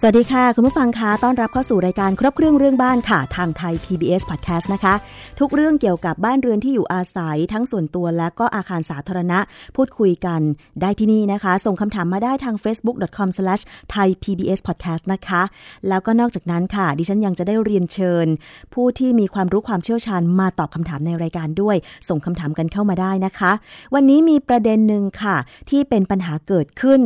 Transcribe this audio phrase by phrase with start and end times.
[0.00, 4.94] สวัสดีค่ะ คุณผู้ฟังคะต้อนรับเข้าสู่รายการครบเครื่องเรื่องบ้านค่ะ ทางไทย PBS Podcast นะคะ
[5.38, 9.38] ทุกเรื่องเกี่ยวกับบ้านเรือนที่อยู่อาศัยทั้งส่วนตัวและก็อาคารสาธารณะ
[9.76, 10.40] พูดคุยกัน
[10.80, 15.42] ได้ที่นี่นะคะ ส่งคำถามมาได้ทาง facebook.com/thaipbspodcast นะคะ
[15.88, 18.26] แล้วก็นอกจากนั้นค่ะ ดิฉันยังจะได้เรียนเชิญ
[18.74, 21.76] ผู้ที่มีความรู้ความเชี่ยวชาญมาตอบคำถามในรายการด้วย
[22.08, 23.52] ส่งคำถามกันเข้ามาได้นะคะ
[23.94, 25.36] วันนี้มีประเด็นหนึ่งค่ะ
[25.70, 27.02] ที่เป็นปัญหาเกิดขึ้น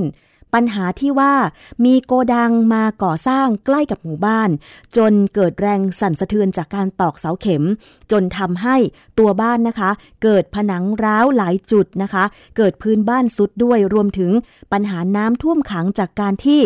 [0.54, 1.34] ปัญหาที่ว่า
[1.84, 4.50] มีโกดังมาก่อสร้างใกล้กับหมู่บ้าน
[4.96, 7.64] จนเกิดแรงสั่นสะเทือนจากการตอกเสาเข็ม
[8.10, 8.76] จนทำให้
[9.18, 9.90] ตัวบ้านนะคะ
[10.22, 12.24] เกิดผนังร้าวหลายจุดนะคะ
[12.56, 14.32] เกิดพื้นบ้านสุดด้วยรวมถึง
[14.72, 16.60] ปัญหาน้ำท่วมขังจากการที่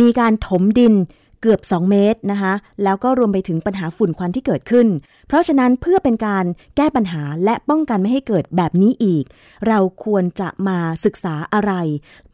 [0.00, 0.94] มีการถมดิน
[1.42, 2.52] เกือบ 2 เมตรนะคะ
[2.84, 4.86] แล้วก็รวมไปถึงปัญหาฝุ่นควันที่เกิดขึ้น
[5.26, 6.44] เพราะฉะนั้นเพื่อเป็นการ
[6.76, 9.24] แก้ปัญหาและป้องกันไม่ให้เกิดแบบนี้อีก
[9.66, 11.72] เราควรจะมาศึกษาอะไร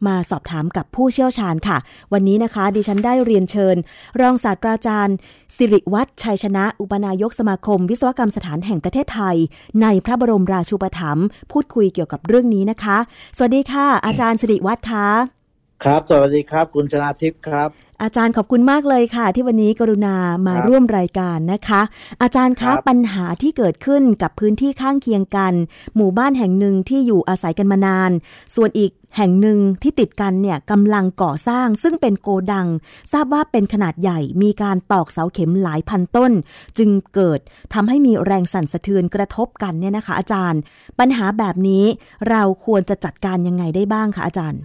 [0.07, 1.77] มาสอบถามกับผู้เชี่ยวชาญค่ะ
[2.13, 3.75] วันนี้นะคะ ดิฉันได้เรียนเชิญ
[4.21, 5.15] รองศาสตราจารย์
[5.55, 9.37] สิริวัฒชัยชนะ อุปนายกสมาคม วิศวกรรมสถานแห่งประเทศไทย
[9.81, 12.97] ในพระบรมราชูปถัมภ์พูดคุยเกี่ยวกับเรื่องนี้นะคะ
[13.37, 15.42] สวัสดีค่ะ อาจารย์สิริวัฒน์คะ
[15.85, 17.69] ครับ สวัสดีครับ คุณชนาทิพย์ครับ
[18.03, 20.15] อาจารย์ขอบคุณมากเลยค่ะ ที่วันนี้กรุณา
[20.47, 21.81] มาร่วมรายการนะคะ
[22.21, 25.53] อาจารย์คะปัญหาที่เกิดขึ้นกับพื้นที่ข้างเคียงกัน
[25.95, 28.11] หมู่บ้านแห่งหนึ่งที่อยู่อาศัยกันมานาน
[28.55, 32.67] ส่วนอีกแห่งหนึ่งที่ติดกันเนี่ยกำลังก่อสร้างซึ่งเป็นโกดัง
[33.11, 36.31] ทราบว่าเป็นขนาดใหญ่มีการตอกเสาเข็มหลายพันต้น
[36.77, 37.39] จึงเกิด
[37.73, 40.59] ทำให้มีแรงสั่นสะเทือนกระทบกันเนี่ยนะคะ อาจารย์
[40.99, 41.85] ปัญหาแบบนี้
[42.29, 44.63] เราควรจะจัดการยังไงได้บ้างคะอาจารย์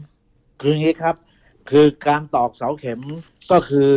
[0.61, 1.17] คืออย่างนี้ครับ
[1.71, 3.01] คือการตอกเสาเข็ม
[3.51, 3.91] ก็คือ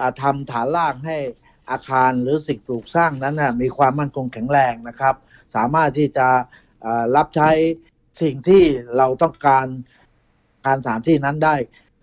[0.00, 1.16] อทำฐานรากให้
[1.70, 5.14] อาคารหรือสิ่งปลูกสร้างนั้นนะมีความมั่นคงแข็งแรงนะครับ
[5.56, 6.28] สามารถที่จะ
[7.16, 7.50] รับใช้
[8.22, 8.62] สิ่งที่
[8.96, 9.66] เราต้องการ
[10.66, 11.54] การสถานที่นั้นได้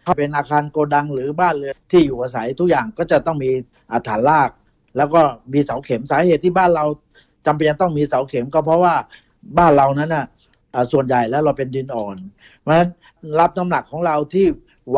[0.03, 3.51] ถ้าเป็นอาคารโกดังหรือบ้านเรือนที่อยู่อาศัยทุกอย่างก็จะต้องมี
[4.07, 4.49] ฐานราก
[4.97, 5.21] แล้วก็
[5.53, 6.85] มีเสาเข็มสาเหตุที่บ้านเรา
[7.45, 8.95] จำเป็นต้องมีเสาเข็มก็เพราะว่า
[9.57, 10.25] บ้านเรานั้นน่ะ
[10.91, 12.17] ส่วนใหญ่แล้วเราเป็นดินอ่อน
[12.61, 12.89] เพราะฉะนั้น
[13.39, 14.45] รับน้ำหนักของเราที่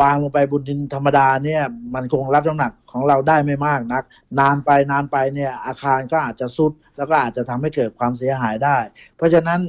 [0.00, 1.62] วางลงไปบนดินธรรมดาเนี่ย
[1.94, 4.04] มันคงรับน้ำหนักของเราได้ไม่มากนัก
[4.40, 8.78] นานไปนานไปเนี่ยอาคารก็อาจจะซุดแล้วก็อาจจะทำให้เกิดความเสียหายได้
[9.16, 9.60] เพราะฉะนั้น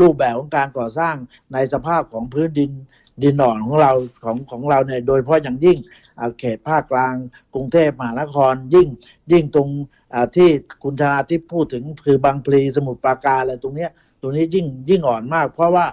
[0.00, 1.14] รูปแบบของการก่อสร้าง
[1.52, 2.70] ในสภาพของพื้นดิน
[3.22, 3.92] ดินหนอนของเรา
[4.24, 5.78] ของของเราเนี่ยโดยเฉพาะอย่างยิ่ง
[6.38, 7.14] เขตภาคกลาง
[7.54, 8.88] กรุงเทพมหานครยิ่ง
[9.32, 9.68] ยิ่งตรง
[10.36, 10.48] ที่
[10.82, 13.90] คุณธนาทิพย์พูดถึงคือบางพลีสมุทรปราการอะไรตรงเนี้ย
[14.20, 15.86] ตรงนี้ยิ่งยิ่งอ่อนมาก เพราะว่า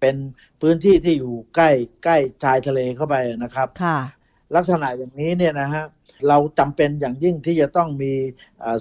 [0.00, 0.16] เป็น
[0.60, 1.70] พื้นที่ที่อยู่ใกล้
[2.04, 3.98] ใกล้ชายทะเลเข้าไปนะครับค่ะ
[4.54, 5.84] ลักษณะอย่างนี้เนี่ยนะฮะ
[6.28, 8.12] เราจำเป็นอย่างยิ่งที่จะต้องมี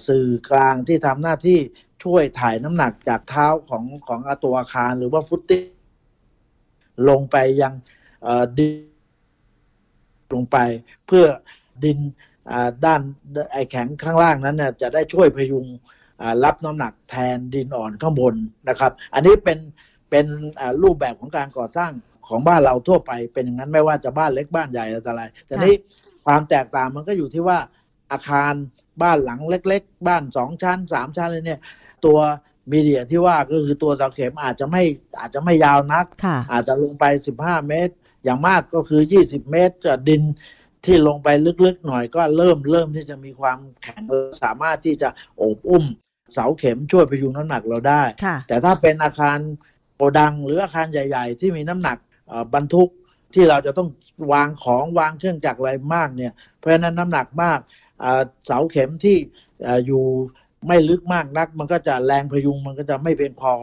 [0.07, 1.59] สื่อกลางที่ทำหน้าที่
[2.03, 5.62] ช่วยถ่ายน้ำหนักจากเท้าของของตัวอาคารหรือว่าฟุตติ้
[7.09, 7.73] ลงไปยัง
[8.57, 8.75] ดิน
[10.33, 10.57] ลงไป
[11.07, 11.25] เพื่อ
[11.83, 12.00] ดิน
[12.85, 13.01] ด้าน
[13.51, 15.66] ไอแข็งข้างล่างนั้นเนี่ยจะได้ช่วยพยุง
[16.44, 18.36] รับน้ำหนักแทนดินอ่อนข้างบน
[18.70, 19.59] นะครับ อันนี้เป็น
[20.09, 20.26] เป็น
[20.84, 21.92] รูปแบบของการก่อสร้าง
[22.28, 25.76] ของบ้านเราทั่วไปเป็นอย่างนั้นไม่ว่าจะบ้านเล็กบ้านใหญ่อะไรแต่นี้
[26.26, 27.58] ความแตกต่างมันก็อยู่ที่ว่า
[28.12, 28.54] อาคาร
[29.02, 31.60] บ้านหลังเล็ก ๆ บ้านสองชั้นสามชั้นเลยเนี่ย
[32.06, 32.20] ตัว
[32.72, 34.84] มีเดียที่ว่าก็คือตัวเสาเข็มอาจจะไม่
[35.20, 36.06] อาจจะไม่ยาวนัก
[36.52, 37.94] อาจจะลงไปสิบห้าเมตร
[38.24, 40.22] อย่างมากก็คือยี่สิบเมตรจะดิน
[40.86, 41.28] ที่ลงไป
[41.66, 44.04] ลึกๆหน่อยก็เริ่มเริ่มที่จะมีความแข็ง
[44.44, 45.86] สามารถที่จะโอบอุ้ม
[46.34, 48.03] เสาเข็มช่วยพยุงน้ำหนักเราได้
[48.47, 49.38] แต่ถ้าเป็นอาคาร
[49.96, 51.97] โกดังหรืออาคารใหญ่ ๆ ที่มีน้ำหนัก
[52.53, 52.90] บรรทุก
[53.34, 53.90] ที่เราจะต้อง
[54.31, 57.59] วางของวางเครื่องจักรอะไรมากเนี่ยเพราะฉะนั้นน้ำหนักมาก
[58.46, 59.18] เสาเข็มที่
[59.86, 60.03] อยู่
[60.68, 63.53] ไม่ลึกมากนัก มันก็จะแรงพยุงมันก็จะไม่เพียงพอ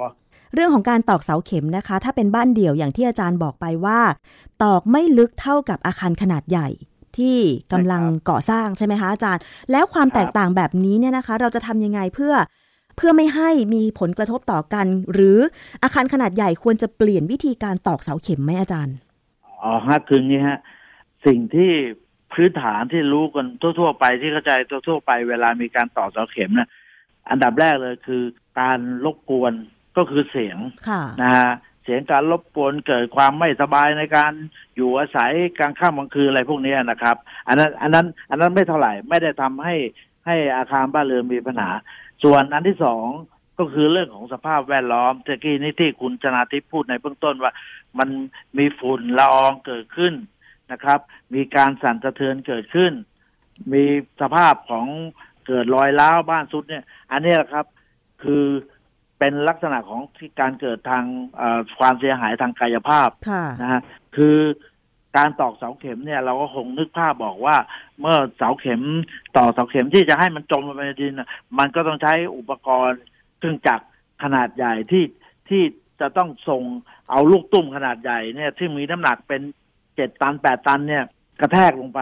[0.54, 4.00] เรื่องของการตอกเสาเข็มนะคะ ถ้าเป็นบ้านเดี่ยวอย่างที่อาจารย์บอกไปว่า
[4.62, 6.68] ตอกไม่ลึกเท่ากับอาคารขนาดใหญ่
[7.18, 7.38] ที่
[7.72, 9.42] กำลังก่อสร้างใช่ไหมคะอาจารย์
[9.72, 12.34] แล้วความแตกต่างแบบนี้เนี่ยนะคะ เราจะทำยังไงเพื่อ
[12.96, 15.38] เพื่อไม่ให้มีผลกระทบต่อกัน หรือ
[15.82, 18.96] อาคารขนาดใหญ่ควรจะเปลี่ยนวิธีการตอกเสาเข็มไหมอาจารย์
[19.62, 20.58] อ๋อฮะคืองี้ฮะ
[21.26, 21.70] สิ่งที่
[22.32, 24.52] พื้นฐานที่รู้กันทั่ว ๆ ไปที่เข้าใจ
[24.88, 26.68] ทั่วๆไปเวลามีการตอกเสาเข็มนะ
[27.30, 28.22] อันดับแรกเลยคือ
[28.60, 29.52] การรบกวน
[29.96, 30.58] ก็คือเสียง
[31.22, 34.32] นะฮะเสียงการรบกวนเกิดความไม่สบายในการ
[34.76, 37.16] อยู่อาศัยกลางค่ำกลางคืนอะไรพวกนี้นะครับ
[37.48, 39.76] อันนั้นอันนั้นอันนั้นไม่เท่าไหร่ไม่ได้ทำให้
[40.26, 41.70] ให้อาคารบ้านเรือนมีปัญหา
[42.24, 43.06] ส่วนอันที่สอง
[43.58, 47.52] ก็คือเรื่องของสภาพแวดล้อมเมื่อกี้นี้ที่คุณชนาทิพย์พูดในเบื้องต้นว่า
[47.98, 48.08] มัน
[48.58, 50.14] มีฝุ่นละอองเกิดขึ้น
[50.72, 51.00] นะครับ
[51.34, 52.92] มีการสั่นสะเทือนเกิดขึ้น
[53.72, 53.84] มี
[54.20, 54.86] สภาพของ
[55.46, 57.66] เกิดรอยร้าวบ้านซุดเนี่ย อันนี้แหละครับ
[58.22, 58.44] คือ
[59.18, 61.04] เป็นลักษณะของที่การเกิดทาง
[61.78, 63.08] ความเสียหายทางกายภาพ
[63.62, 63.80] นะฮะ
[64.16, 64.36] คือ
[65.16, 67.56] การตอกเสาเข็มเนี่ยเราก็คงนึกภาพบอกว่า
[68.00, 68.82] เมื่อเสาเข็ม
[69.36, 71.14] ต่อเสาเข็มที่จะให้มันจมลงไปในดิน
[71.58, 73.00] มันก็ต้องใช้อุปกรณ์
[73.38, 73.86] เครื่องจักร
[74.22, 75.04] ขนาดใหญ่ที่
[75.48, 75.62] ที่
[76.00, 76.62] จะต้องส่ง
[77.10, 79.42] เอาลูกตุ้มขนาดใหญ่เนี่ยที่มีน้ำหนักเป็น
[79.96, 81.04] เจ็ดตันแปดตันเนี่ย
[81.40, 82.00] กระแทกลงไป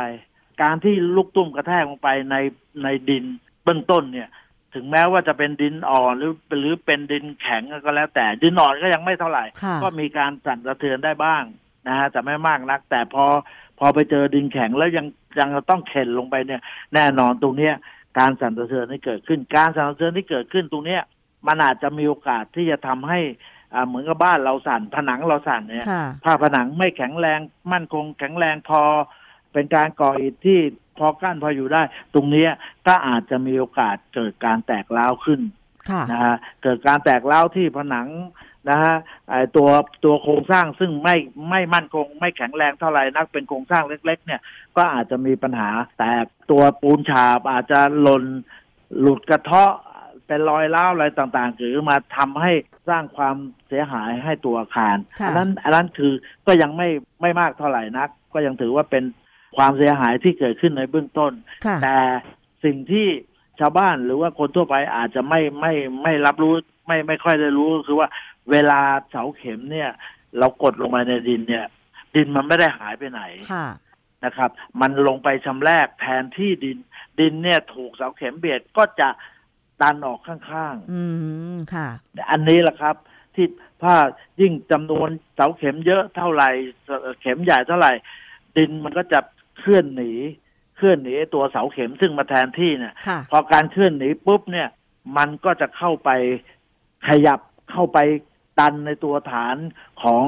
[0.63, 2.37] การที่ลูกตุ้มกระแทกลงไปใน
[2.83, 3.25] ในดิน
[3.65, 4.29] เบื้องต้นเนี่ย
[4.77, 9.45] ถึงแม้ว่าจะเป็นดินอ่อนหรือหรือเป็นดินแข็งก็แล้ว แต่ดินอ่อนก็ยังไม่เท่าไหร่
[9.83, 11.43] ก็มีการสั่นสะเทือนได้บ้าง
[11.89, 13.25] นะฮะแต่ไม่มากนัก แต่พอ
[13.79, 15.07] พอไปเจอดินแข็งแล้วยัง
[15.39, 16.63] ยังต้องเข็นลงไปเนี่ย
[16.95, 17.75] แน่นอนตรงเนี้ย
[18.19, 21.03] การสั่นสะเทือนที่เกิดขึ้น การสั่นสะเทือนที่เกิดขึ้นตรงเนี้ย
[21.47, 23.21] มันอาจจะมีโอกาสที่จะทำให้
[23.87, 25.87] เหมือนกับบ้านเราสั่นผนังเราสั่นเนี่ย
[26.25, 27.41] ถ้าผนังไม่แข็งแรง
[27.73, 28.83] มั่นคงแข็งแรงพอ
[29.57, 30.61] เป็นการก่ออิฐที่
[30.99, 31.83] พอกั้นพออยู่ได้
[32.15, 32.47] ตรงนี้
[32.87, 35.41] ก็อาจจะมีโอกาสเกิดการแตกร้าวขึ้น
[36.13, 38.09] นะฮะเกิดการแตกร้าวที่ผนัง
[38.71, 38.95] นะฮะ
[39.29, 39.69] ไอตัว
[40.05, 41.17] ตัวโครงสร้างซึ่งไม่
[41.51, 44.41] ไม่มั่นคง ไม่แข็งแรงเท่าไหร่นักเป็นโครงสร้างเล็ก ๆ เนี่ย
[44.77, 48.25] ก็อาจจะมีปัญหา แตกตัวปูนฉาบอาจจะหล่น
[49.01, 49.73] หลุดกระเทาะ
[50.27, 52.53] เป็นรอยร้าวอะไรต่างๆ หรือมาทำให้
[52.89, 53.37] สร้างความ
[53.69, 56.13] เสียหายให้ตัวอาคารอันนั้นอันนั้นคือ
[56.47, 56.89] ก็ยังไม่
[57.23, 59.05] ไม่มากเท่าไหร่นัก ก็ยังถือว่าเป็น
[59.57, 61.33] ความเสียหายที่เกิดขึ้นในเบื้องต้น
[61.83, 61.97] แต่
[62.65, 63.07] สิ่งที่
[63.61, 65.73] ชาวบ้านหรือว่าคนทั่วไปอาจจะไม่ไม่
[66.03, 66.55] ไม่รับรู้
[66.87, 68.09] ไม่ไม่ค่อยได้รู้คือว่า
[68.51, 68.81] เวลา
[69.11, 69.91] เสาเข็มเนี่ย
[70.39, 71.67] เรากดลงมาในดินเนี่ย
[72.15, 73.23] ดินมันไม่ได้หายไปไหน
[74.25, 74.51] นะครับ
[74.81, 76.79] มันลงไปชำแรกแทนที่ดิน
[77.21, 79.09] ดินเนี่ยถูกเสาเข็มเบียดก็จะ
[79.83, 81.03] ดันออกข้างๆ อื
[81.55, 81.89] มค่ะ
[82.31, 82.97] อันนี้แหละครับ
[83.35, 83.47] ที่
[83.83, 83.95] ถ้า
[84.41, 86.51] ยิ่งจำนวนเสาเข็มเยอะเท่าไหร่
[87.21, 87.93] เข็มใหญ่เท่าไหร่
[88.57, 89.21] ดินมันก็จะ
[89.59, 90.13] เคลื่อนหนี
[90.77, 92.95] เคลื่อนหนีตัวเสาเข็มซึ่งมาแทนที่เนี่ย
[93.31, 94.69] พอการเคลื่อนหนีปุ๊บเนี่ย
[95.17, 96.11] มันก็จะเข้าไป
[97.09, 97.41] ขยับ
[97.73, 97.99] เข้าไป
[98.59, 99.57] ดันในตัวฐาน
[100.03, 100.25] ของ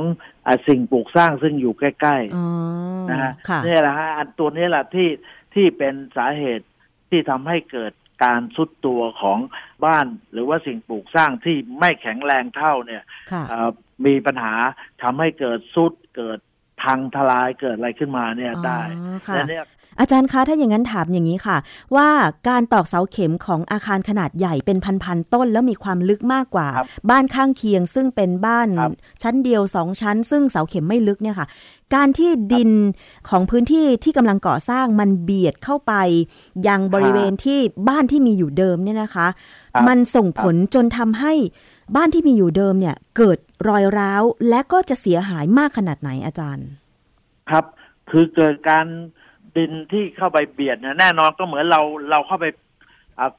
[0.47, 3.33] อสิ่งปลูกสร้างซึ่งอยู่ใกล้ๆนะฮะ
[3.65, 5.09] นี่แหละฮะอันตัวนี้แหละที่
[5.55, 6.67] ที่เป็นสาเหตุ
[7.11, 7.93] ที่ทำให้เกิด
[8.25, 9.39] การสุดตัวของ
[9.85, 13.03] บ้านหรือว่าสิ่งปลูกสร้างที่ไม่แข็งแรงเท่าเนี่ย
[14.07, 14.55] มีปัญหา
[15.03, 16.39] ทำให้เกิดสุดเกิด
[16.83, 18.81] พังทลายเกิดอะไรขึ้นมาเนี่ยได้
[19.35, 19.65] และเนี่ย
[20.01, 21.57] อาจารย์คะถ้าอย่างนั้นถามอย่างนี้ค่ะ
[21.97, 22.09] ว่า
[22.49, 26.69] การตอกเสาเข็มของอาคารขนาดใหญ่เป็นพันๆต้น แล้วมีความลึกมากกว่า
[27.11, 28.69] บ้านข้างเคียง ซึ่งเป็นบ้าน
[29.23, 31.47] ชั้นเดียวสองชั้น ซึ่งเสาเข็มไม่ลึกเนี่ยค่ะ
[31.95, 32.71] การที่ดิน
[33.29, 35.93] ของพื้นที่ที่กำลังก่อสร้างมันเบียดเข้าไป
[36.69, 37.59] ยังบริเวณที่
[37.89, 39.27] บ้านที่มีอยู่เดิมเนี่ยนะคะ
[39.89, 41.35] มันส่งผลจนทำให้
[41.97, 43.39] บ้านที่มีอยู่เดิมเนี่ยเกิด
[43.69, 46.69] รอยร้าวและก็จะเสียหายมากขนาดไหนอาจารย์
[47.51, 47.65] ครับ
[48.11, 48.87] คือเกิดการ
[49.57, 51.81] ดินที่เข้าไปเบียดเนี่ยแน่นอนก็เหมือนเรา
[52.11, 52.47] เราเข้าไป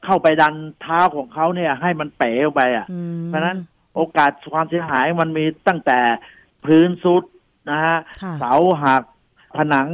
[0.04, 2.86] เข้าไปดันเท้าของเขาเนี่ย ให้มันเป๋อไปอะ
[3.26, 3.58] เพราะนั้น
[3.96, 5.98] โอกาสความเสียหายมันมีตั้งแต่
[6.66, 7.22] พื้นซุด
[7.70, 7.96] นะฮะ
[8.38, 9.02] เสาหัก
[9.56, 9.88] ผนัง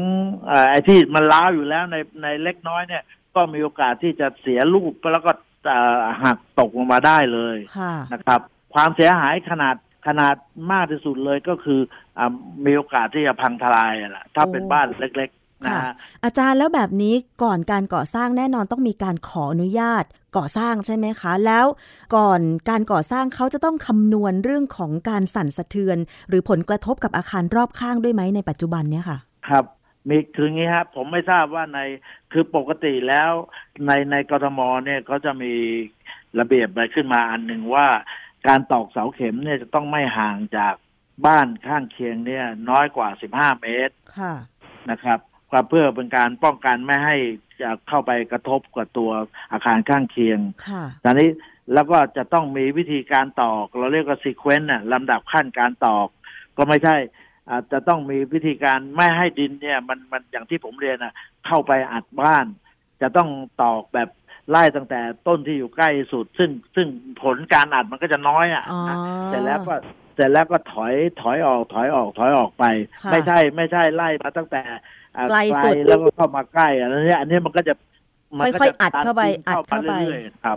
[0.70, 3.03] ไอ้ที่มันล้าวอยู่แล้วในในเล็กน้อยเนี่ย
[3.35, 5.32] ก็มีโอกาสที่จะเสียรูปแล้วก็
[6.25, 7.57] หักตกลงมาได้เลย
[8.13, 8.41] นะครับ
[8.75, 9.77] ความเสียหายขนาด
[10.07, 10.35] ขนาด
[10.73, 11.81] มากที่สุดเลยก็คือ
[12.19, 12.21] อ
[12.65, 15.31] มีโอกาสที่จะพังทลายแหละถ้าเป็นบ้านเล็ก
[15.67, 15.82] ค่ะ
[16.25, 20.05] อาจารย์แล้วแบบนี้ก่อนการก่อสร้างแน่นอนต้องมีการขออนุญาต
[20.37, 21.67] ก่อสร้างใช่ไหมคะ แล้ว
[22.17, 29.19] ก่อนการก่อสร้างเขาจะต้องคำนวณเรื่องของการสั่นสะเทือน หรือผลกระทบกับอาคารรอบข้างด้วยไหมในปัจจุบันเนี่ยค่ะ
[29.49, 29.65] ครับ
[30.08, 31.81] มีคืองี้ครับผมไม่ทราบว่าใน
[32.32, 33.31] คือปกติแล้ว
[33.86, 35.55] ในในกรทมเนี่ยเขาจะมี
[36.41, 37.86] ระเบียบอะไรขึ้นมาอันหนึ่งว่า
[38.46, 40.75] การตอกเสาเข็มเนี่ยจะต้องไม่ห่างจาก
[41.27, 44.34] บ้านข้างเคียงเนี่ย น้อยกว่าสิบห้าเมตรค่ะ
[44.91, 45.20] นะครับ
[45.69, 47.17] เพื่อเป็นการป้องกันไม่ให้
[47.60, 49.10] จะเข้าไปกระทบกับตัว
[49.53, 50.39] อาคารข้างเคียง
[51.05, 51.29] ตอนนี้
[51.75, 56.08] แล้วก็จะต้องมีวิธีการตอก เราเรียกว่าซีเควนต์น่ะลำดับขั้นการตอก
[56.56, 56.96] ก็ไม่ใช่
[57.50, 61.15] อาจจะต้องมีวิธีการไม่ให้ดินเนี่ยมันมันอย่างที่ผมเรียนอะ
[61.46, 62.46] เข้าไปอัดบ้าน
[63.03, 63.29] จะต้อง
[63.62, 64.08] ตอกแบบ
[64.50, 66.86] ไล่ตั้งแต่ต้นที่อยู่ใกล้สุด ซึ่งซึ่ง
[67.22, 68.65] ผลการอัดมันก็จะน้อยอะ
[69.29, 69.74] เสร็จแล้วก็
[70.15, 72.65] เสร็จแล้วก็ถอยถอยออกถอยออกถอยออกไป
[73.12, 74.62] ไม่ใช่ไม่ใช่ไล่มาตั้งแต่
[75.29, 77.74] ไกลสุดแล้วก็เข้ามาใกล้อันนี้อันนี้มันก็จะ
[78.41, 79.94] ค่อยๆอัดเข้าไปอัดเข้าไป
[80.44, 80.56] ครับ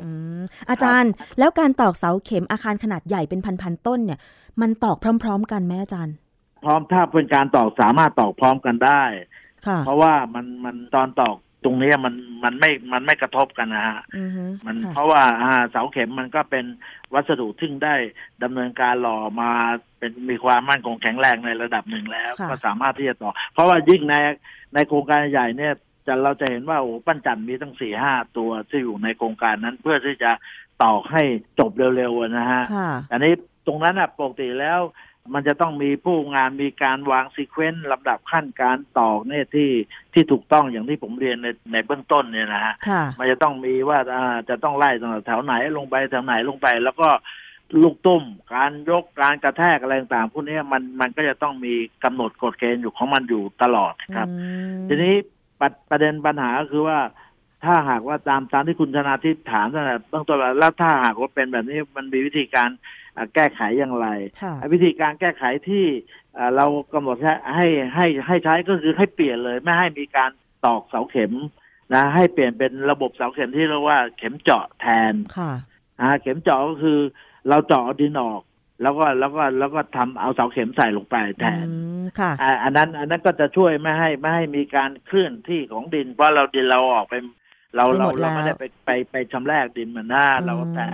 [0.69, 4.19] อาจารย์แล้วการตอกเสาเข็มอาคารขนาดใหญ่เป็นพันๆต้นเนี่ย
[4.61, 6.15] มันตอกพร้อม ๆ กันไหมอาจารย์
[6.63, 9.03] พร้อมถ้าเป็นการตอกสามารถตอกพร้อมกันได้
[9.85, 14.01] เพราะว่ามันมันตอนตอกตรงนี้มันมันไม่มันไม่กระทบกันนะฮะ
[14.65, 15.23] มันเพราะว่า
[15.71, 16.65] เสาเข็มมันก็เป็น
[17.13, 17.95] วัสดุซึ่งได้
[18.43, 19.51] ดำเนินการหล่อมา
[19.99, 24.15] เป็นมีความมั่นคงแข็งแรงในระดับหนึ่งแล้ว ก็สามารถที่จะต่อ เพราะว่ายิ่งใน
[24.73, 25.73] ในโครงการใหญ่เนี่ย
[26.09, 30.31] จจะเราจะเห็นว่าโอ้ปั้นจันมีตั้งสี่ห้าตัวที่อยู่ในโครงการนั้นเพื่อที่จะ
[30.83, 31.23] ตอกให้
[31.59, 33.33] จบเร็วๆนะฮะค่ะอันนี้
[33.67, 34.79] ตรงนั้นอะปกติแล้ว
[35.33, 39.69] มันจะต้องมีผู้งานมีการวางซีเควนต์ลำดับขั้นการตอกเนี่ยที่
[40.13, 47.09] ที่ถูกต้องอย่างที่ผมเรียนในในเบื้องต้นเนี่ยนะฮะค่ะมันจะต้องมีว่าอ่าจะต้องไล่ตั้งแต่แถวไหนลงไปแถวไหนลงไป แล้วก็
[47.83, 54.47] ลูกตุ้มการยกการกระแทกอะไรต่างๆพวกนี้มันมันก็จะต้องมีกำหนดกฎเกณฑ์อยู่ของมันอยู่ตลอดครับอื
[54.79, 55.13] มทีนี้
[55.59, 56.99] ประประเด็นปัญหาก็คือว่า
[57.65, 62.69] ถ้าหากว่าตามตามที่คุณชนาทิพย์ถามตั้งแต่เบื้องต้นแล้วแล้วถ้าหากว่าเป็นแบบนี้มันมีวิธีการ
[63.08, 64.07] อ่า แก้ไขอย่างไร
[64.43, 65.85] ค่ะวิธีการแก้ไขที่
[66.33, 70.31] เอ่อเรากำหนดให้ให้ให้ให้ใช้ก็คือให้เปลี่ยนเลย ไม่ให้มีการ
[70.65, 71.33] ตอกเสาเข็ม
[71.93, 75.51] นะให้เปลี่ยนเป็นระบบเสาเข็มที่เรียกว่าเข็มเจาะแทนค่ะ
[75.99, 76.99] นะเข็มเจาะก็คือ
[77.49, 78.41] เราเจาะเอาดินออก
[78.81, 87.13] แล้วก็แล้วก็แล้วก็ทำเอาเสาเข็มใส่ลงไปแทนอืมค่ะอ่าอันนั้นอันนั้นก็จะช่วยไม่ให้ไม่ให้มีการเคลื่อนที่ของดิน เพราะเราดินเราออกไป
[87.75, 90.87] เราไปหเรามดแล้วเราไม่ได้ไปไปไปชำแรกดินเหมือนหน้าอืมเราแต่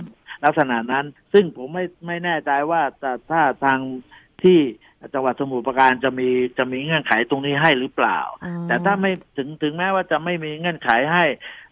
[0.44, 3.78] ลักษณะนั้น ซึ่งผมไม่ไม่แน่ใจว่าแต่ถ้าทาง
[4.42, 4.58] ที่
[5.14, 6.28] จังหวัดสมุทรปราการจะมี
[6.58, 11.24] จะมีเงื่อนไขตรงนี้ให้หรือเปล่าอ๋อแต่ถ้าไม่ถึงถึงแม้ว่าจะไม่มีเงื่อนไขให้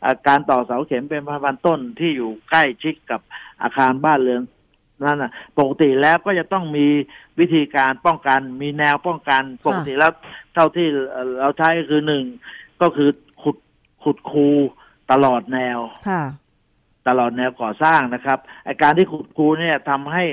[0.05, 3.21] อ่าการต่อเสาเข็มเป็นพันๆต้นที่อยู่ใกล้ชิดกับ
[3.63, 4.43] อาคารบ้านเรือน
[5.03, 6.87] นั่นน่ะปกติแล้วก็จะต้องมี
[7.41, 10.13] วิธีการป้องกัน มีแนวป้องกันปกติแล้ว
[10.55, 12.25] เท่าที่เอ่อเราใช้ก็คือหนึ่ง
[12.81, 13.11] ก็คือ
[13.43, 13.57] ขุด
[14.03, 14.49] ขุดคู
[15.13, 16.23] ตลอดแนวค่ะ
[17.09, 20.25] ตลอดแนวก่อสร้างนะครับไอการที่ขุดคูเนี่ยทำให้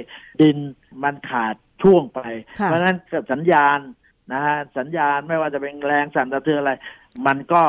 [0.42, 0.58] ดิน
[1.04, 2.20] มันขาดช่วงไป
[2.60, 2.98] ค่ะเพราะฉะนั้น
[3.32, 3.80] สัญญาณ
[4.34, 6.74] นะฮะสัญญาณไม่ว่าจะเป็นแรงสั่นสะเทือนอะไร
[7.28, 7.64] มันก็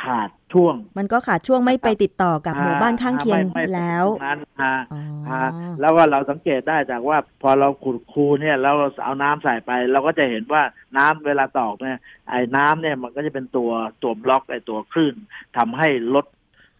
[0.00, 5.46] ขาดช่วง มันก็ขาดช่วงไม่ไปติดต่อกับหมู่บ้านข้างเคียงไม่ไม่แล้วตรงนั้นฮะอ๋อฮะ
[5.80, 10.62] แล้วก็เราสังเกตได้จากว่าพอเราขุดคูเนี่ยแล้วเราเอาน้ำใส่ไป เราก็จะเห็นว่า
[10.96, 11.98] น้ำเวลาตอกเนี่ย
[12.30, 13.70] ไอ้น้ำเนี่ยมันก็จะเป็นตัว
[14.02, 15.14] ตัวบล็อกไอ้ตัวคลื่น
[15.56, 16.26] ทำให้ลด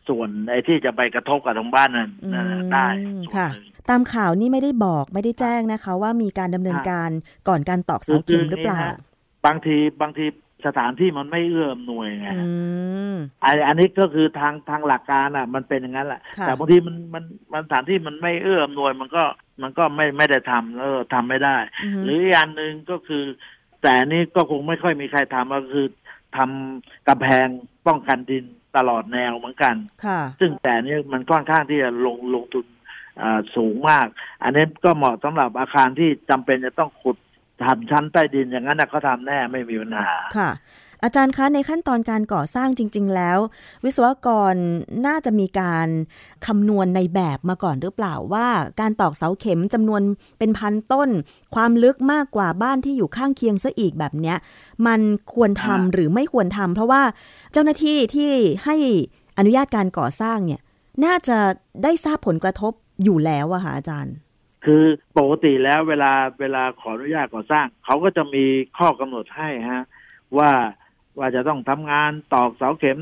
[0.08, 7.10] ส่วนไอ้ที่จะไปกระทบกับทางบ้านนั้นอืมนั่นน่ะได้ส่วนค่ะหนึ่งตามข่าวนี่ไม่ได้บอกไม่ได้แจ้งนะคะ ว่ามีการดำเนินการ
[7.48, 8.96] ก่อนการตอกเสาเข็มหรือเปล่าคืย่งนี้ฮะ
[9.46, 10.24] บางทีบางที
[10.66, 12.52] สถานที่มันไม่เอื้ออำนวยไงอื
[13.12, 19.24] มอันอันนี้ก็คือทางทางหลักการอะ มันเป็นอย่างนั้นแหละค่ะแต่บางทีมันมันมันสถานที่มันไม่เอื้ออำนวยมันก็
[19.62, 21.56] มันก็ไม่ไม่ได้ทำแล้วทำไม่ได้
[22.04, 23.24] หรืออีกอันหนึ่งก็คือ
[23.82, 25.86] แต่อันนี้ก็คงไม่ค่อยมีใครทำก็คือ
[26.36, 27.46] ทำกำแพง
[27.86, 28.44] ป้องกันดิน
[28.76, 32.66] ตลอดแนวเหมือนกันค่ะซึ่งแต่เนี้มันค่อนข้างที่จะลงลงทุน
[33.20, 34.06] อ่าสูงมาก
[34.42, 37.16] อันนี้ก็เหมาะสำหรับอาคารที่จำเป็นจะต้องขุด
[37.66, 40.50] ทำชั้นใต้ดินอย่างนั้นนะเขาทำแน่ไม่มีปัญหาค่ะ
[41.04, 43.38] อาจารย์คะในขั้นตอนการก่อสร้างจริง ๆ แล้ว
[43.84, 44.54] วิศวกร
[45.06, 45.88] น่าจะมีการ
[46.46, 48.48] คำนวณในแบบมาก่อนหรือเปล่าว่า
[48.80, 50.02] การตอกเสาเข็มจำนวน
[50.38, 51.08] เป็นพันต้น
[51.54, 54.36] ความลึกมากกว่าบ้านที่อยู่ข้างเคียงซะอีกแบบเนี้ย
[54.86, 55.00] มัน
[55.34, 57.02] ควรทำหรือไม่ควรทำเพราะว่า
[57.52, 58.32] เจ้าหน้าที่ที่
[58.64, 58.76] ให้
[59.38, 60.60] อนุญาตการก่อสร้างเนี่ย
[61.04, 61.38] น่าจะ
[61.82, 62.72] ได้ทราบผลกระทบ
[63.04, 64.14] อยู่แล้วอะค่ะอาจารย์
[64.64, 64.82] คือ
[65.18, 68.44] ปกติแล้วเวลาเวลาขออนุญาตก่อสร้าง เขาก็จะมี
[68.78, 69.84] ข้อกำหนดให้ฮะ
[70.38, 70.50] ว่า
[71.18, 73.00] ว่าจะต้องทำงานตอกเสาเข็ม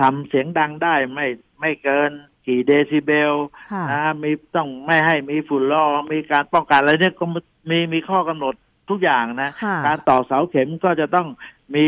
[0.00, 1.26] ทำเสียงดังได้ไม่
[1.60, 2.10] ไม่เกิน
[2.46, 3.34] กี่เดซิเบล
[3.72, 7.24] ค่ะนะมีต้องไม่ให้มีฝุ่นละอองมีการป้องกันอะไรเนี่ยก็
[7.70, 8.54] มีมีข้อกำหนด
[8.90, 11.28] ทุกอย่างนะค่ะการตอกเสาเข็มก็จะต้อง
[11.74, 11.84] มี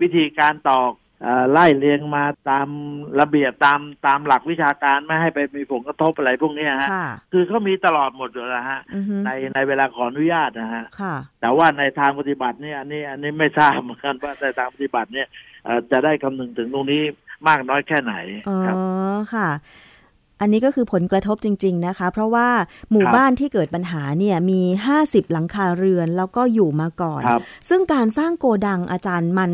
[0.00, 1.05] วิธีการตอกเอ่อ
[1.52, 2.68] ไล่เรียงมาตาม
[3.20, 15.28] ระเบียบตามตามหลักวิชาการไม่ให้ไปมีผลกระทบอะไรพวกเนี้ยฮะค่ะคือเขามีตลอดหมดอยู่แล้วฮะอือฮึในในเวลาขออนุญาตนะฮะค่ะแต่ว่าในทางปฏิบัติเนี่ยอันนี้อันนี้ไม่ทราบเหมือนกันว่าในทางปฏิบัติเนี่ย
[15.64, 17.02] เอ่อจะได้คำนึงถึงตรงนี้
[17.48, 18.14] มากน้อยแค่ไหน
[18.48, 18.76] อ๋อครับ
[19.34, 19.48] ค่ะ
[20.40, 22.48] อันนี้ก็คือผลกระทบจริง ๆ นะคะ เพราะว่า
[22.90, 24.60] หมู่ครับบ้านที่เกิดปัญหาเนี่ยมี
[24.98, 29.52] 50 หลังคาเรือนแล้วก็อยู่มาก่อนครับซึ่งการสร้างโกดังอาจารย์มัน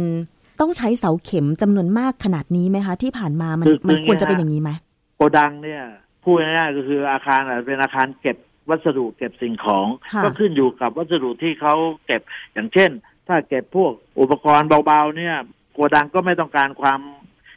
[0.63, 4.71] ต้องใช้เสาเข็มจำนวนมากขนาดนี้ไหมคะ ที่ผ่านมามันคือมันคือควรจะเป็นไงฮะอย่างนี้ไหม
[5.17, 5.83] โกดังเนี่ย
[6.23, 8.37] พูดง่ายๆก็คืออาคารอาจจะเป็นอาคารเก็บ
[8.71, 11.75] วัสดุเก็บสิ่งของค่ะก็ขึ้นอยู่กับวัสดุที่เขา
[12.07, 12.91] เก็บอย่างเช่น
[13.29, 15.37] ถ้าเก็บพวกอุปกรณ์เบาๆ เนี่ย
[15.73, 17.01] โกดังก็ไม่ต้องการความ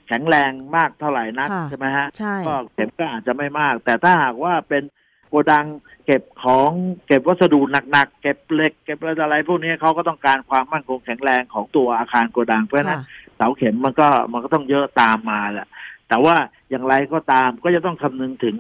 [0.08, 5.66] แข็งแรงมากเท่าไหร่นักค่ะใช่ไหมฮะใช่ก็เก็บก็อาจจะไม่มาก แต่ถ้าหากว่าเป็นโกดัง
[6.06, 6.72] เก็บของ
[7.08, 7.60] เก็บวัสดุ
[7.92, 13.02] หนักๆเก็บเหล็ก เก็บอะไรพวกนี้เขาก็ต้องการความมั่นคงแข็งแรงของตัวอาคารโกดังเพราะฉะนั้นค่ะ
[13.36, 15.68] เสาเข็มมันก็มันก็ต้องเยอะตามมาแหละ
[16.08, 16.36] แต่ว่า
[16.70, 18.56] อย่างไรก็ตามก็จะต้องคำนึงถึง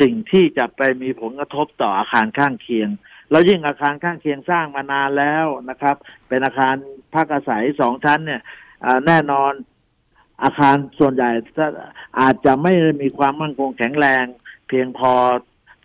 [0.00, 2.88] สิ่งที่จะไปมีผลกระทบต่ออาคารข้างเคียง
[3.30, 5.96] แล้วยิ่งอาคารข้างเคียงสร้างมานานแล้วนะครับ
[6.28, 6.74] เป็นอาคาร
[7.14, 8.42] พักอาศัยสองชั้นเนี่ย
[8.84, 9.52] อ่าแน่นอน
[10.44, 11.68] อาคารส่วนใหญ่ถ้า
[12.20, 12.72] อาจจะไม่
[13.02, 14.24] มีความมั่นคงแข็งแรง
[14.68, 15.12] เพียงพอ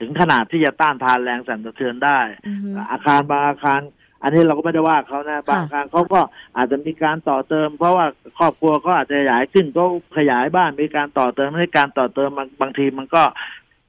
[0.03, 3.81] ถึงขนาดที่จะต้านทานแรงสั่นสะเทือนได้อือฮึอาคารบางอาคาร
[4.23, 6.21] อันนี้เราก็ไม่ได้ว่าเขานะบางครั้งเขาก็
[6.57, 8.05] อาจจะมีการต่อเติม เพราะว่า
[8.39, 9.83] ครอบครัวก็อาจจะขยายขึ้นก็
[10.17, 13.23] ขยายบ้านมีการต่อเติมในการต่อเติมบางบางทีมันก็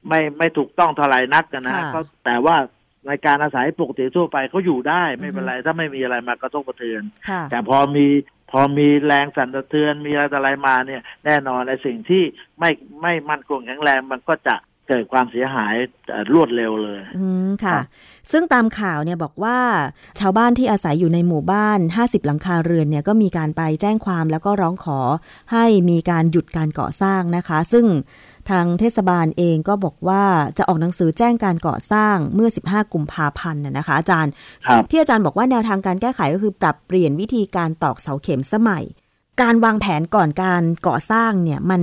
[0.09, 2.55] ไม่ไม่ถูกต้องเท่าไหร่นักกันนะค่ะก็แต่ว่า
[3.07, 8.07] ในการอาศัยปกติทั่วไปเขาอยู่ได้ไม่เป็นไร ถ้าไม่มีอะไรมากระทบกระเทือนค่ะแต่พอมี
[8.51, 12.23] พอมีแรงสั่นสะเทือนมีอะไรต่ออะไรมาเนี่ย แน่นอนในสิ่งที่
[12.59, 12.69] ไม่
[13.01, 14.55] ไม่มั่นคงแข็งแรงมันก็จะ
[14.87, 15.73] เกิดความเสียหาย
[16.09, 17.83] เอ่อรวดเร็วเลยอืมค่ะครับ
[18.31, 19.57] ซึ่งตามข่าวเนี่ยบอกว่า
[20.19, 24.99] ชาวบ้านที่อาศัยอยู่ในหมู่บ้าน 50 หลังคาเรือนเนี่ยก็มีการไปแจ้งความแล้วก็ร้องขอ
[25.51, 27.85] ให้มีการหยุดการก่อสร้างนะคะ ซึ่ง
[28.49, 30.23] ทางเทศบาลเองก็บอกว่า
[30.57, 34.31] จะออกหนังสือแจ้งการก่อสร้างเมื่อ 15 กุมภาพันธ์น่ะนะคะ อาจารย์
[34.65, 38.83] ครับที่อาจารย์บอกว่าแนวทางการแก้ไขก็คือปรับเปลี่ยนวิธีการตอกเสาเข็มสมัย
[39.41, 41.81] การวางแผนก่อนการก่อสร้างเนี่ยมัน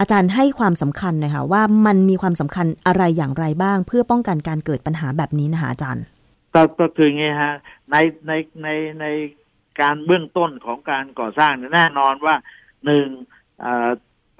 [0.00, 6.04] อาจารย์ให้ความสำคัญหน่อยค่ะว่ามันมีความสำคัญอะไรอย่างไรบ้าง เพื่อป้องกันการเกิดปัญหาแบบนี้นะคะอาจารย์
[6.54, 7.54] ก็ก็คือไงฮะ
[7.90, 8.68] ในในใน
[9.00, 9.06] ใน
[9.80, 12.34] การเบื้องต้นของการก่อสร้างแน่นอนว่า
[12.84, 13.06] หนึ่ง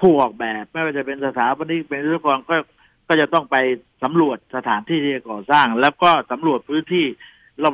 [0.01, 2.57] ผู้ออกแบบไม่ว่าจะเป็นสถาปนิกเป็นวิศวกรก็
[3.09, 3.57] ก็จะต้องไป
[4.03, 7.07] สำรวจสถานที่ที่จะก่อสร้าง แล้วก็สำรวจพื้นที่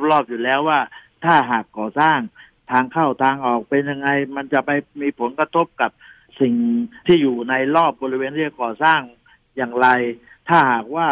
[0.09, 0.79] รอบๆอยู่แล้วว่า
[1.25, 2.19] ถ้าหากก่อสร้าง
[2.71, 4.71] ทางเข้าทางออกเป็นยังไง มันจะไป
[5.01, 5.91] มีผลกระทบกับ
[6.41, 6.55] สิ่ง
[7.05, 9.01] ที่อยู่ในรอบบริเวณที่จะก่อสร้าง
[9.57, 9.87] อย่างไร
[10.47, 11.07] ถ้าหากว่า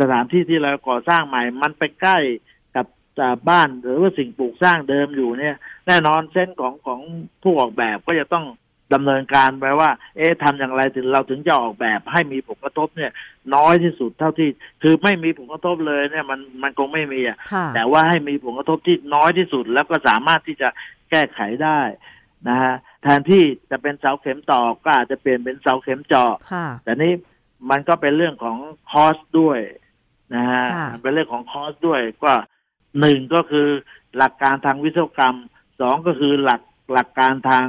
[0.00, 2.18] สถานที่ที่เราก่อสร้างใหม่ มันไปใกล้
[2.76, 2.86] กับ
[3.20, 7.00] อ่าบ้านหรือว่าสิ่งปลูกสร้างเดิมอยู่เนี่ย แน่นอนเส้นของของ
[7.42, 8.46] ผู้ออกแบบก็จะต้อง
[8.94, 13.12] ดำเนินการไปว่า เอ๊ะทำอย่างไรถึงเราถึงจะออกแบบให้มีผลกระทบเนี่ย
[13.54, 14.48] น้อยที่สุดเท่าที่
[14.82, 20.68] คือไม่มีผลกระทบเลยเนี่ยมันมันคงไม่มีอะค่ะแต่ว่าให้มีผลกระทบที่น้อยที่สุดแล้วก็สามารถที่จะ
[21.10, 21.80] แก้ไขได้
[22.48, 27.12] นะฮะ แทนที่จะเป็นเสาเข็มตอกก็อาจจะเปลี่ยนเป็นเสาเข็มเจาะค่ะแต่นี้
[27.70, 28.58] มันก็เป็นเรื่องของ
[28.90, 29.60] คอสด้วย
[30.34, 32.32] นะฮะค่ะมันเป็นเรื่องของคอสด้วยก็
[33.00, 33.68] หนึ่งก็คือ
[34.16, 35.36] หลักการทางวิศวกรรม
[35.80, 36.62] สองก็คือหลัก
[36.92, 37.66] หลักการทาง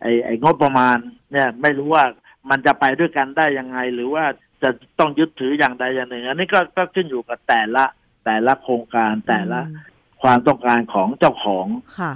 [0.00, 0.96] ไอ้ไอ้งบประมาณ
[1.32, 2.04] เนี่ยไม่รู้ว่า
[2.50, 4.24] มันจะไปด้วยกันได้ยังไง หรือว่า
[4.62, 7.84] จะต้องยึดถืออย่างใดอย่างหนึ่ง อันนี้ก็ก็ขึ้นอยู่กับแต่ละ
[8.24, 9.90] แต่ละโครงการแต่ละอืม
[10.22, 11.66] ความต้องการของเจ้าของ
[12.00, 12.12] ค่ะ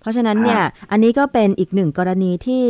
[0.00, 2.66] เพราะฉะนั้นเนี่ยอันนี้ก็เป็นอีกหนึ่งกรณีที่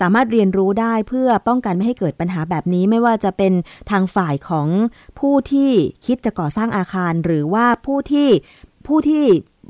[0.00, 3.52] สามารถเรียนรู้ได้เพื่อป้องกันไม่ให้เกิดปัญหาแบบนี้ ไม่ว่าจะเป็น
[3.90, 4.68] ทางฝ่ายของ
[5.18, 5.70] ผู้ที่
[6.06, 8.28] คิดจะก่อสร้างอาคาร หรือว่าผู้ที่
[8.86, 9.24] ผู้ที่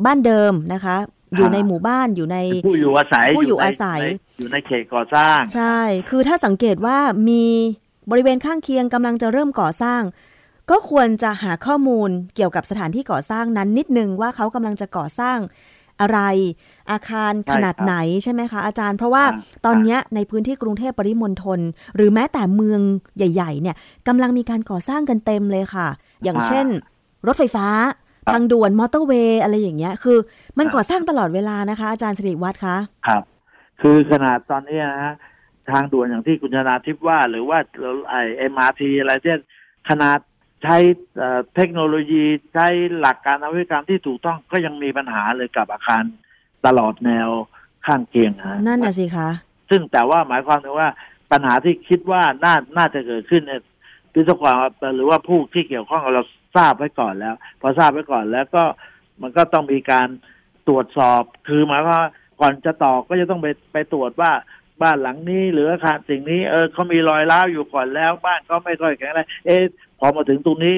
[0.04, 0.96] บ้านเดิมนะคะ
[1.36, 4.06] อยู่ในหมู่บ้านอยู่ในผู้อยู่อาศัยผู้อยู่ในอาศัยใน
[4.38, 5.78] อยู่ในเขตก่อสร้าง ใช่
[6.10, 7.44] คือถ้าสังเกตว่ามี
[8.10, 10.02] บริเวณข้างเคียงกำลังจะเริ่มก่อสร้าง
[10.70, 15.38] ก็ควรจะหาข้อมูลเกี่ยวกับสถานที่ก่อสร้างนั้นนิดนึงว่าเขากำลังจะก่อสร้าง
[16.00, 16.20] อะไร
[16.90, 21.60] อาคารขนาดใช่ครับไหนใช่ไหมคะอาจารย์ เพราะว่าอ่าตอนเนี้ยในพื้นที่กรุงเทพปริมณฑล
[21.96, 22.80] หรือแม้แต่เมือง
[23.16, 23.76] ใหญ่ ๆ เนี่ย
[24.08, 25.88] กำลังมีการก่อสร้างกันเต็มเลยค่ะ
[26.24, 26.66] อย่างเช่น
[27.26, 27.66] รถไฟฟ้า
[28.32, 30.18] ทางด่วนมอเตอร์เวย์อะไรอย่างเงี้ย คือ
[30.58, 33.22] มันก่อสร้างตลอดเวลานะคะ อาจารย์สิริวัตรคะครับ
[33.80, 35.14] คือขนาดตอนนี้นะฮะ
[35.70, 37.58] ทางด่วนอย่างที่คุณชนาทิพย์ว่า หรือว่า
[38.08, 39.34] ไอเอ็มอาร์ทีอะไรที่
[39.88, 40.18] ขนาด
[40.62, 40.76] ใช้
[41.16, 42.66] เอ่อเทคโนโลยีใช้
[43.00, 46.02] หลักการนวัตกรรมที่ถูกต้องก็ยังมีปัญหาเลยกับอาคาร
[46.66, 47.28] ตลอดแนว
[47.86, 49.28] ข้างเคียงฮะนั่นน่ะสิคะ
[49.70, 50.88] ซึ่งแต่ว่าหมายความถึงว่า
[51.32, 53.62] ปัญหาที่คิดว่าน่าน่าจะเกิดขึ้นเนี่ย
[54.14, 54.50] วิศวกร
[54.96, 56.22] หรือว่าผู้ที่เกี่ยวข้องกับเรา
[56.56, 58.64] ทราบไว้ก่อนแล้ว พอทราบไว้ก่อนแล้วก็
[59.22, 60.08] มันก็ต้องมีการ
[60.68, 64.30] ตรวจสอบ คือหมายความว่าก่อนจะต่อก็จะต้องไปไปตรวจว่า
[64.82, 69.62] บ้านหลังนี้หรืออาคารสิ่งนี้ เออเขามีรอยร้าวอยู่ก่อนแล้ว บ้านก็ไม่ค่อยแข็งแรงเอ๊ะ
[69.98, 70.74] พอมาถึงตรงนี้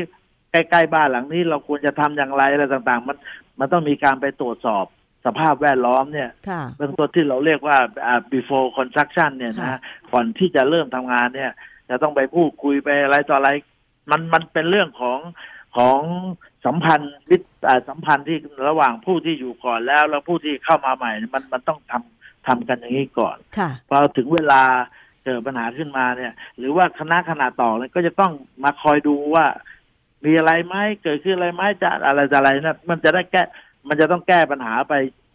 [0.52, 3.16] ใกล้ๆบ้านหลังนี้เราควรจะทำอย่างไรอะไรต่างๆ มัน
[3.58, 4.86] มันต้องมีการไปตรวจสอบ
[5.26, 9.80] สภาพแวดล้อมเนี่ยค่ะเบื้องต้นที่เราเรียกว่าอ่า before construction เนี่ยนะค่ะฮะ
[10.12, 11.52] ก่อนที่จะเริ่มทำงานเนี่ย
[11.90, 13.50] จะต้องไปพูดคุยไปอะไรต่ออะไร
[14.10, 15.18] มันมันเป็นเรื่องของ
[15.76, 16.00] ของ
[16.66, 22.17] สัมพันธ์วิทอ่าสัมพันธ์ที่ระหว่างผู้ที่อยู่ก่อนแล้ว แล้วผู้ที่เข้ามาใหม่ มันมันต้องทำ
[22.48, 24.62] ทำกันอย่างนี้ก่อนค่ะพอถึงเวลา
[25.24, 28.32] เกิดปัญหาขึ้นมาเนี่ย หรือว่าคณะขนาดต่อเนี่ยก็จะต้อง
[28.64, 29.46] มาคอยดูว่า
[30.24, 33.42] มีอะไรไหมเกิดขึ้นอะไรไหมจะอะไรจะอะไรนะมันจะได้แก้
[33.88, 34.94] มันจะต้องแก้ปัญหาไป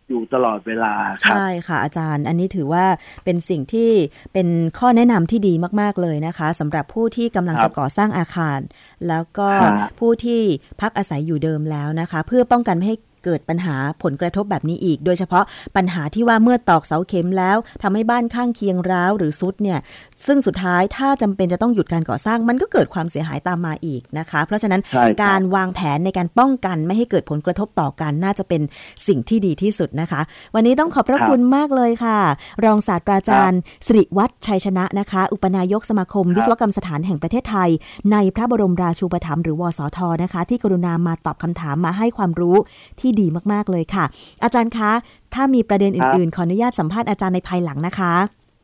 [0.09, 2.85] อยู่ตลอดเวลาครับใช่ค่ะอาจารย์ อันนี้ถือว่า
[3.25, 3.91] เป็นสิ่งที่
[4.33, 4.47] เป็น
[4.79, 8.59] ข้อแนะนำที่ดีมาก ๆ เลยนะคะสำหรับผู้ที่กำลังครับจะก่อสร้างอาคาร
[9.07, 10.41] แล้วก็ครับผู้ที่
[10.81, 15.43] พักอาศัยอยู่เดิมแล้วนะคะ เพื่อป้องกันไม่ให้ เกิดปัญหาผลกระทบแบบนี้อีก โดยเฉพาะ
[15.75, 19.79] ปัญหาที่ว่าเมื่อตอกเสาเข็มแล้วทำให้บ้านข้างเคียงร้าวหรือซุดเนี่ย
[20.25, 28.61] ซึ่งสุดท้ายถ้าจำเป็นจะต้องหยุดการก่อสร้าง มันก็เกิดความเสียหายตามมาอีกนะคะ เพราะฉะนั้นใช่ครับการวางแผนในการป้องกันไม่ให้เกิดผลกระทบต่อกันน่าจะเป็น
[29.07, 30.21] สิ่งที่ดีที่สุดนะคะ
[30.55, 32.19] วันนี้ต้องขอบพระครับคุณมากเลยค่ะ
[32.65, 37.69] รองศาสตราจารย์สิริวัฒน์ชัยชนะนะคะ อุปนายกสมาคมครับวิศวกรรมสถานแห่งประเทศไทย
[38.11, 42.57] ในพระบรมราชูปถัมภ์หรือวสทนะคะ ที่กรุณามาตอบคำถามมาให้ความรู้
[42.99, 44.05] ที่ดีมากๆเลยค่ะ
[44.43, 44.91] อาจารย์คะ
[45.33, 48.13] ถ้ามีประเด็นอื่นๆ ขออนุญาตสัมภาษณ์อาจารย์ในภายหลังนะคะ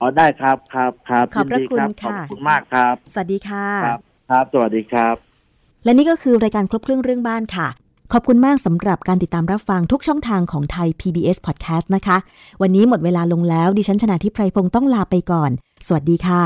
[0.02, 5.16] อ๋อได้ครับครับครับขอบพระยินดีคุณรับค่ะขอบคุณมากครับ สวัสดีค่ะครับครับ สวัสดีครับ
[5.86, 7.68] และนี่ก็คือรายการครบเครื่องเรื่องบ้านค่ะ
[8.14, 12.18] ขอบคุณมากสำหรับการติดตามรับฟังทุกช่องทางของไทย PBS Podcast นะคะ
[12.62, 15.52] วันนี้หมดเวลาลงแล้ว ดิฉันชนะทิพไพรพงศ์ต้องลาไปก่อน
[15.88, 16.44] สวัสดีค่ะ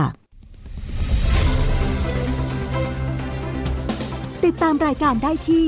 [4.46, 5.68] ติดตามรายการได้ที่